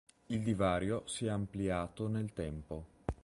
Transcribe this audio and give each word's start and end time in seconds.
Il 0.29 0.41
divario 0.41 1.03
si 1.05 1.27
è 1.27 1.29
ampliato 1.29 2.07
nel 2.07 2.33
tempo. 2.33 2.85